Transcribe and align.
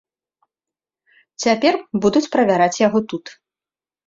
Цяпер 1.43 1.73
будуць 2.07 2.25
правяраць 2.37 2.73
яго 2.87 2.99
тут. 3.15 3.25